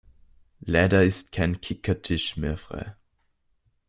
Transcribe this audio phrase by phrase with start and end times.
[0.65, 2.95] Leider ist kein Kickertisch mehr frei.